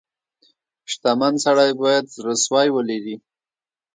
[0.91, 3.15] •شتمن سړی باید زړه سوی ولري.